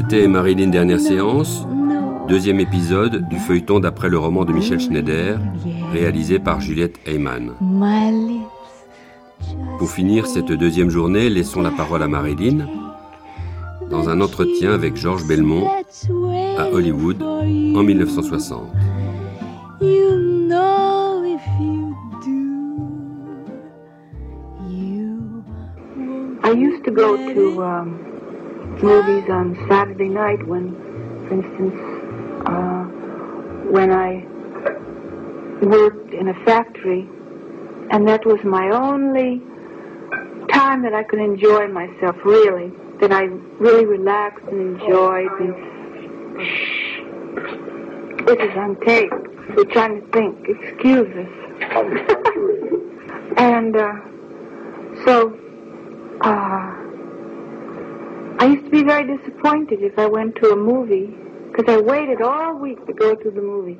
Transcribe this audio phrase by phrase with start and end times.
[0.00, 1.66] C'était Marilyn Dernière Séance,
[2.26, 5.38] deuxième épisode du feuilleton d'après le roman de Michel Schneider,
[5.92, 7.52] réalisé par Juliette Heyman.
[7.60, 12.66] My lips Pour finir cette deuxième journée, laissons la parole à Marilyn
[13.90, 15.68] dans un entretien avec Georges Belmont
[16.56, 18.68] à Hollywood en 1960.
[19.82, 20.16] You
[20.48, 22.56] know if you do,
[24.66, 25.44] you
[26.42, 28.09] I used to go to um,
[28.82, 30.74] movies on Saturday night when,
[31.28, 31.74] for instance,
[32.46, 32.84] uh,
[33.70, 34.26] when I
[35.64, 37.08] worked in a factory,
[37.90, 39.42] and that was my only
[40.52, 43.24] time that I could enjoy myself really, that I
[43.58, 45.30] really relaxed and enjoyed.
[45.40, 45.54] And
[48.26, 49.12] this is on tape.
[49.56, 50.48] We're trying to think.
[50.48, 51.28] Excuse us.
[53.36, 53.94] and uh,
[55.04, 55.36] so
[56.20, 56.79] uh, I used to
[58.70, 61.08] be very disappointed if I went to a movie
[61.50, 63.78] because I waited all week to go to the movie.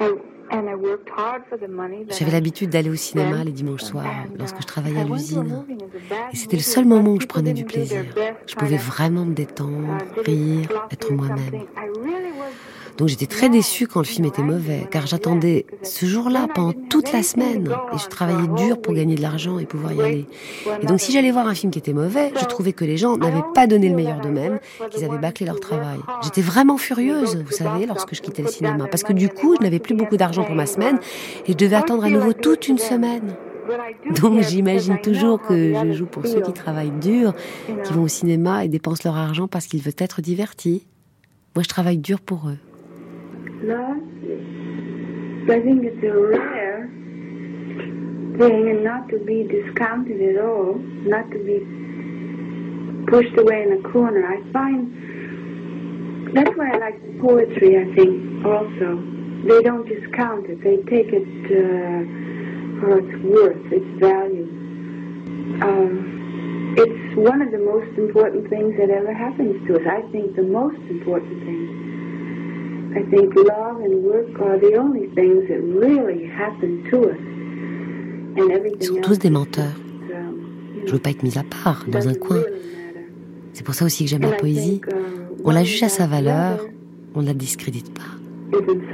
[0.00, 0.12] I,
[0.50, 2.04] and I worked hard for the money.
[2.04, 5.64] that J'avais l'habitude d'aller au cinéma les dimanches soirs uh, lorsque je travaillais à l'usine.
[6.32, 8.04] Et c'était le seul moment où je prenais du plaisir.
[8.46, 11.66] Je pouvais vraiment me uh, détendre, it rire, être moi-même.
[12.96, 17.12] Donc j'étais très déçue quand le film était mauvais, car j'attendais ce jour-là pendant toute
[17.12, 20.26] la semaine, et je travaillais dur pour gagner de l'argent et pouvoir y aller.
[20.80, 23.16] Et donc si j'allais voir un film qui était mauvais, je trouvais que les gens
[23.16, 25.98] n'avaient pas donné le meilleur d'eux-mêmes, qu'ils avaient bâclé leur travail.
[26.22, 29.64] J'étais vraiment furieuse, vous savez, lorsque je quittais le cinéma, parce que du coup, je
[29.64, 30.98] n'avais plus beaucoup d'argent pour ma semaine,
[31.46, 33.34] et je devais attendre à nouveau toute une semaine.
[34.20, 37.34] Donc j'imagine toujours que je joue pour ceux qui travaillent dur,
[37.84, 40.86] qui vont au cinéma et dépensent leur argent parce qu'ils veulent être divertis.
[41.54, 42.58] Moi, je travaille dur pour eux.
[43.64, 44.02] Love.
[45.50, 46.88] I think it's a rare
[48.38, 51.60] thing and not to be discounted at all, not to be
[53.06, 54.26] pushed away in a corner.
[54.26, 54.92] I find
[56.34, 58.98] that's why I like poetry, I think, also.
[59.46, 64.48] They don't discount it, they take it uh, for its worth, its value.
[65.62, 69.82] Um, it's one of the most important things that ever happens to us.
[69.86, 71.83] I think the most important thing.
[72.96, 77.18] I think love and work are the only things that really happen to us.
[78.36, 79.74] And Ils everything sont else tous des menteurs.
[80.12, 82.40] um, Je veux pas être mise à part dans un coin.
[83.52, 84.80] C'est pour ça aussi que j'aime la poésie.
[84.86, 84.94] uh,
[85.44, 86.66] On la juge à sa valeur,
[87.14, 88.02] on ne la discrédite pas.
[88.52, 88.84] I think.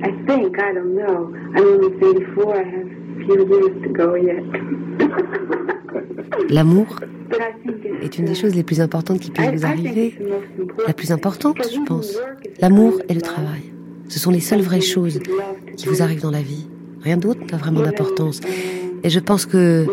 [0.00, 1.34] I think, I don't know.
[1.54, 4.44] I'm only 34, I have a few years to go yet.
[6.48, 7.00] L'amour
[8.02, 10.18] est une des choses les plus importantes qui puissent think arriver.
[10.86, 12.18] La plus importante, je pense.
[12.60, 13.72] L'amour et le travail.
[14.08, 15.20] Ce sont les seules vraies choses
[15.76, 16.68] qui vous arrivent dans la vie.
[17.02, 18.40] Rien d'autre n'a vraiment d'importance.
[19.04, 19.86] Et je pense que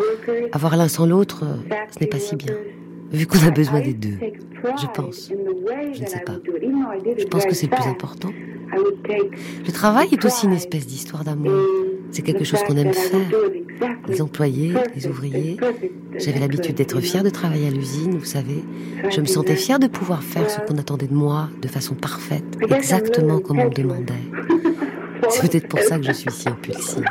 [0.52, 1.44] avoir l'un sans l'autre,
[1.92, 2.56] ce n'est pas si bien.
[3.12, 4.18] Vu qu'on a besoin des deux.
[4.64, 5.30] Je pense.
[5.94, 6.38] Je ne sais pas.
[7.18, 8.30] Je pense que c'est le plus important.
[9.66, 11.52] Le travail est aussi une espèce d'histoire d'amour.
[12.16, 13.28] C'est quelque chose qu'on aime faire.
[14.08, 15.58] Les employés, les ouvriers.
[16.18, 18.64] J'avais l'habitude d'être fière de travailler à l'usine, vous savez.
[19.10, 22.58] Je me sentais fière de pouvoir faire ce qu'on attendait de moi de façon parfaite,
[22.70, 24.14] exactement comme on me demandait.
[25.30, 27.04] C'est peut-être pour ça que je suis si impulsive.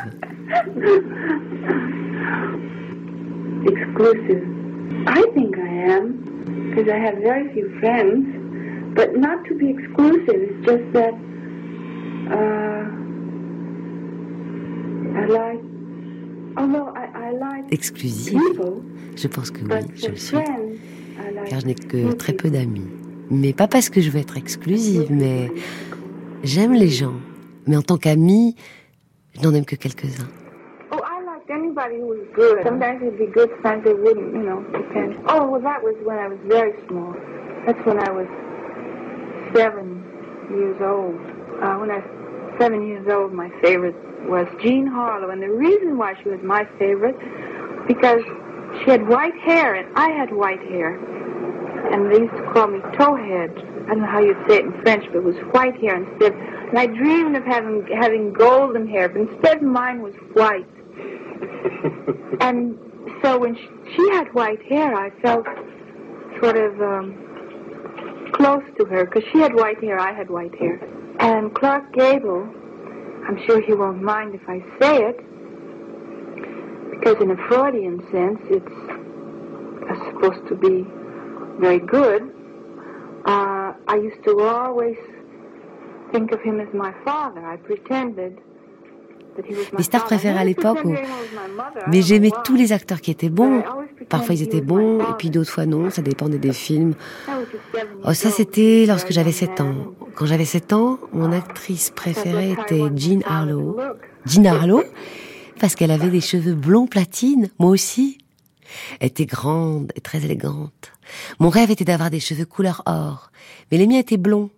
[3.67, 4.43] exclusive.
[5.07, 8.25] I think I am, because I have very few friends,
[8.95, 10.49] but not to be exclusive.
[10.49, 11.13] It's just that
[12.33, 15.04] uh, I like, although I, I like
[17.71, 18.39] Exclusive
[19.17, 20.37] Je pense que oui, je le suis.
[21.49, 22.89] Car je n'ai que très peu d'amis.
[23.31, 25.51] Mais pas parce que je veux être exclusive, mais
[26.43, 27.15] j'aime les gens.
[27.67, 28.57] Mais en tant qu'amie,
[29.35, 30.29] je n'en aime que quelques-uns.
[30.93, 31.01] Oh,
[31.51, 32.63] anybody who was good.
[32.65, 35.17] Sometimes they'd be good, sometimes they wouldn't, you know, depends.
[35.29, 37.15] Oh, well, that was when I was very small.
[37.67, 38.29] That's when I was
[39.55, 40.05] seven
[40.51, 41.19] years old.
[41.63, 42.03] Uh, when I
[42.59, 43.97] seven years old, my favorite
[44.29, 45.31] was Jean Harlow.
[45.31, 47.17] And the reason why she was my favorite,
[47.87, 48.23] because
[48.81, 50.99] she had white hair and I had white hair.
[51.93, 53.51] And they used to call me towhead.
[53.85, 56.33] I don't know how you'd say it in French, but it was white hair instead.
[56.33, 60.67] And I dreamed of having having golden hair, but instead mine was white.
[62.41, 62.79] and
[63.23, 65.47] so when she, she had white hair, I felt
[66.41, 70.81] sort of um, close to her because she had white hair, I had white hair.
[71.25, 72.47] And Clark Gable,
[73.27, 75.17] I'm sure he won't mind if I say it,
[76.91, 78.77] because in a Freudian sense, it's
[80.13, 80.87] supposed to be
[81.59, 82.31] very good.
[83.25, 84.97] Uh, I used to always
[86.13, 87.41] think of him as my father.
[87.41, 88.39] I pretended
[89.77, 90.81] Mes stars préférées à l'époque.
[90.85, 90.95] I
[91.89, 93.63] Mais j'aimais tous les acteurs qui étaient bons.
[94.09, 96.95] Parfois ils étaient bons, et puis d'autres fois non, ça dépendait des films.
[98.05, 99.69] Oh, ça c'était lorsque j'avais young 7 man.
[99.69, 99.95] ans.
[100.15, 103.79] Quand j'avais 7 ans, mon actrice préférée était Jean Harlow.
[104.27, 104.83] Jean Harlow,
[105.61, 108.19] parce qu'elle avait des cheveux blonds platine, moi aussi.
[109.01, 110.93] Elle était grande et très élégante.
[111.39, 113.31] Mon rêve était d'avoir des cheveux couleur or,
[113.71, 114.51] mais les miens étaient blonds.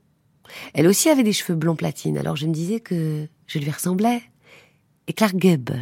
[0.74, 4.22] Elle aussi avait des cheveux blonds platine, alors je me disais que je lui ressemblais.
[5.08, 5.78] Et Clark Gable.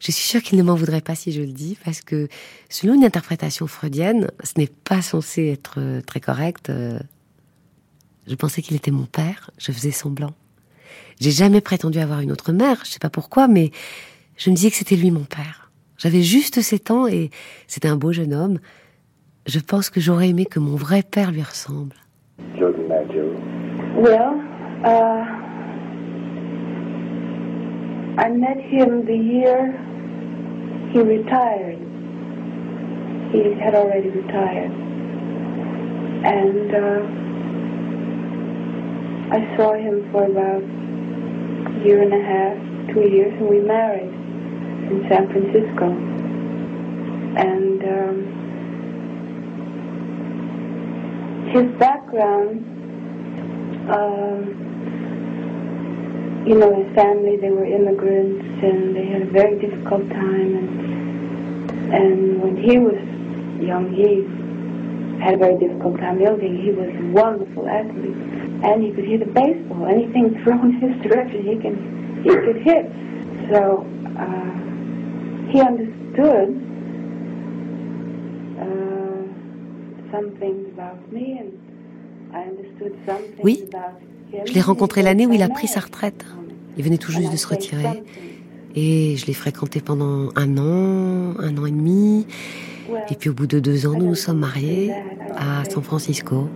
[0.00, 2.28] Je suis sûre qu'il ne m'en voudrait pas si je le dis, parce que
[2.68, 6.70] selon une interprétation freudienne, ce n'est pas censé être euh, très correct.
[6.70, 6.98] euh.
[8.26, 10.32] Je pensais qu'il était mon père, je faisais semblant.
[11.20, 13.70] J'ai jamais prétendu avoir une autre mère, je sais pas pourquoi, mais
[14.36, 15.70] je me disais que c'était lui mon père.
[15.98, 17.30] J'avais juste 7 ans et
[17.66, 18.58] c'était un beau jeune homme.
[19.46, 21.96] Je pense que j'aurais aimé que mon vrai père lui ressemble.
[23.96, 24.38] Well,
[24.84, 25.29] uh,
[28.20, 29.80] I met him the year
[30.92, 31.78] he retired.
[33.32, 34.70] He had already retired.
[36.26, 37.00] And uh,
[39.34, 42.58] I saw him for about a year and a half,
[42.92, 45.86] two years, and we married in San Francisco.
[47.38, 48.16] And um,
[51.54, 52.66] his background
[53.90, 54.69] um,
[56.46, 60.56] you know, his family, they were immigrants and they had a very difficult time.
[60.56, 62.96] And, and when he was
[63.60, 64.24] young, he
[65.22, 66.18] had a very difficult time.
[66.18, 68.16] Thing, he was a wonderful athlete.
[68.64, 69.86] And he could hit a baseball.
[69.86, 72.90] Anything thrown his direction, he can, he could hit.
[73.50, 73.84] So,
[74.18, 74.50] uh,
[75.50, 76.56] he understood
[78.60, 83.62] uh, some things about me and I understood some things Oui.
[83.66, 84.19] about him.
[84.46, 86.24] Je l'ai rencontré l'année où il a pris sa retraite.
[86.76, 88.02] Il venait tout juste de se retirer.
[88.74, 92.26] Et je l'ai fréquenté pendant un an, un an et demi.
[93.10, 94.92] Et puis au bout de deux ans, nous nous sommes mariés
[95.36, 96.48] à San Francisco.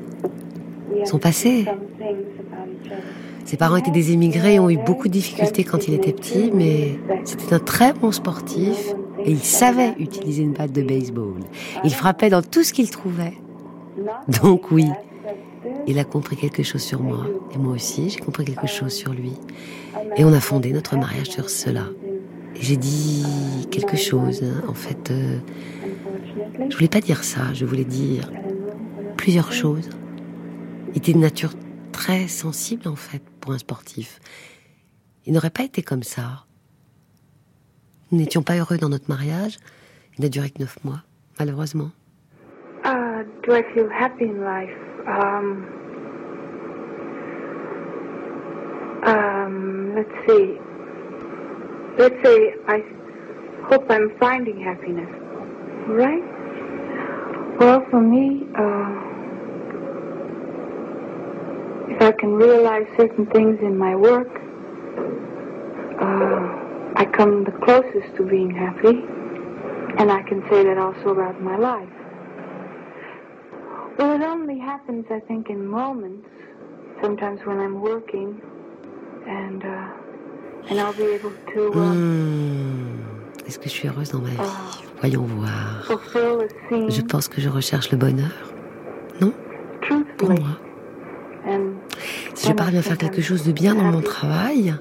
[1.04, 1.66] Son passé.
[3.44, 6.50] Ses parents étaient des émigrés et ont eu beaucoup de difficultés quand il était petit,
[6.54, 8.94] mais c'était un très bon sportif
[9.24, 11.40] et il savait utiliser une batte de baseball.
[11.84, 13.34] Il frappait dans tout ce qu'il trouvait.
[14.42, 14.86] Donc oui,
[15.86, 19.12] il a compris quelque chose sur moi et moi aussi, j'ai compris quelque chose sur
[19.12, 19.32] lui.
[20.16, 21.86] Et on a fondé notre mariage sur cela.
[22.54, 23.24] J'ai dit
[23.70, 24.62] quelque chose, hein.
[24.68, 25.38] en fait, euh,
[26.68, 28.30] je voulais pas dire ça, je voulais dire
[29.16, 29.90] plusieurs choses.
[30.92, 31.52] Il était de nature
[31.92, 34.20] très sensible en fait pour un sportif.
[35.26, 36.46] Il n'aurait pas été comme ça.
[38.10, 39.58] Nous n'étions pas heureux dans notre mariage.
[40.16, 41.02] Il n'a duré que neuf mois,
[41.38, 41.90] malheureusement.
[42.84, 44.93] Uh, do I feel happy in life?
[45.06, 45.68] Um,
[49.04, 50.58] um, let's see.
[51.98, 52.82] Let's say I
[53.68, 55.10] hope I'm finding happiness.
[55.88, 56.24] Right?
[57.58, 59.04] Well, for me, uh,
[61.94, 64.28] if I can realize certain things in my work,
[66.00, 69.04] uh, I come the closest to being happy.
[69.96, 71.88] And I can say that also about my life.
[73.98, 76.26] Well, it only happens, I think, in moments.
[77.02, 78.40] Sometimes when I'm working,
[79.26, 83.46] and uh, and I'll be able to uh, Hmm.
[83.46, 84.36] Est-ce que je suis heureuse dans ma vie?
[85.00, 85.84] Voyons voir.
[86.88, 88.32] Je pense que je recherche le bonheur.
[89.20, 89.32] Non?
[90.16, 90.58] Pour moi.
[91.46, 91.74] And
[92.34, 94.74] Si je parviens à faire quelque chose de bien dans mon travail,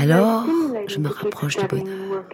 [0.00, 0.46] alors
[0.86, 2.24] je me rapproche du bonheur.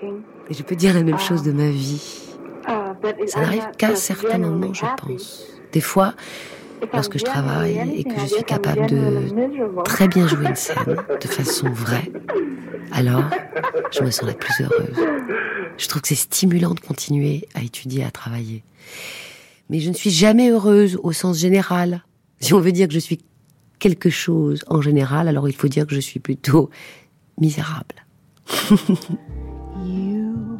[0.48, 2.24] et je peux dire la même chose de ma vie.
[2.68, 5.57] It- Ça n'arrive qu'à just certains genuinely moments, je pense.
[5.72, 6.14] Des fois,
[6.92, 11.28] lorsque je travaille et que je suis capable de très bien jouer une scène de
[11.28, 12.10] façon vraie,
[12.92, 13.24] alors
[13.90, 14.96] je me sens la plus heureuse.
[15.76, 18.62] Je trouve que c'est stimulant de continuer à étudier, à travailler.
[19.70, 22.02] Mais je ne suis jamais heureuse au sens général.
[22.40, 23.20] Si on veut dire que je suis
[23.78, 26.70] quelque chose en général, alors il faut dire que je suis plutôt
[27.38, 27.94] misérable.
[29.84, 30.58] You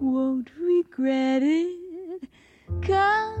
[0.00, 2.28] won't regret it.
[2.82, 3.37] Come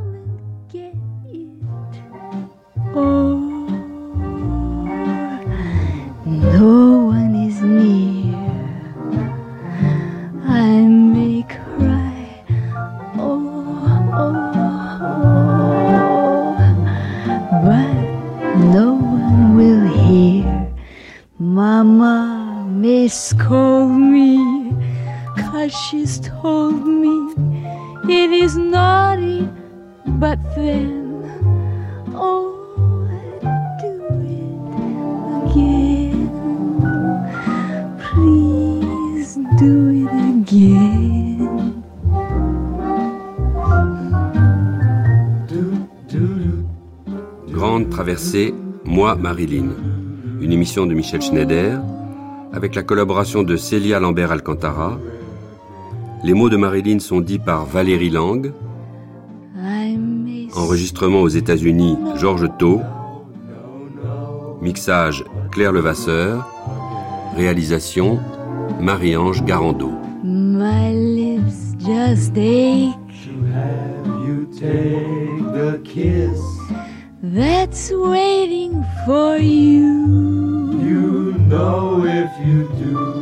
[3.00, 3.38] Oh,
[6.26, 6.97] no
[39.62, 41.48] again.
[47.48, 49.70] Grande traversée, moi Marilyn.
[50.40, 51.80] Une émission de Michel Schneider
[52.52, 54.98] avec la collaboration de Célia Lambert Alcantara.
[56.22, 58.52] Les mots de Marilyn sont dits par Valérie Lang.
[60.54, 62.80] Enregistrement aux États-Unis, Georges Tau.
[64.62, 66.48] Mixage, Claire Levasseur.
[67.36, 68.18] Réalisation,
[68.80, 69.90] Marie-Ange Garando.
[70.22, 72.94] My lips just ache.
[74.58, 76.40] take the kiss.
[77.22, 80.80] That's waiting for you.
[80.82, 83.17] You know if you do.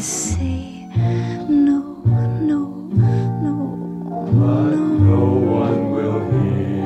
[0.00, 0.86] Say
[1.48, 2.02] no,
[2.40, 2.60] no,
[3.42, 3.56] no,
[4.32, 5.24] But no
[5.60, 6.84] one will hear.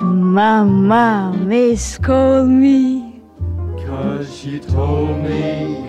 [0.00, 3.20] Mama may scold me.
[3.86, 5.88] Cause she told me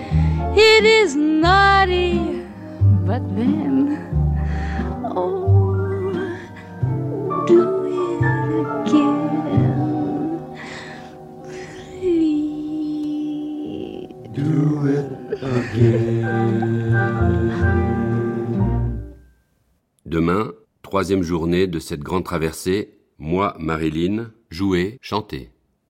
[0.56, 2.44] It is naughty,
[3.06, 4.21] but then,
[21.02, 25.50] troisième journée de cette grande traversée, moi, Marilyn, jouer, chanter.